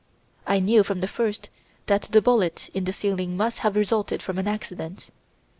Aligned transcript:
I 0.47 0.59
knew 0.59 0.83
from 0.83 1.01
the 1.01 1.07
first 1.07 1.51
that 1.85 2.01
the 2.11 2.23
bullet 2.23 2.71
in 2.73 2.85
the 2.85 2.91
ceiling 2.91 3.37
must 3.37 3.59
have 3.59 3.75
resulted 3.75 4.23
from 4.23 4.39
an 4.39 4.47
accident. 4.47 5.11